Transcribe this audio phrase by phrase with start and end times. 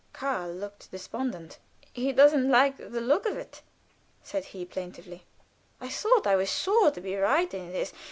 [0.13, 1.59] Karl looked despondent.
[1.93, 3.61] "He doesn't like the look of it,"
[4.23, 5.27] said he, plaintively.
[5.79, 7.93] "I thought I was sure to be right in this.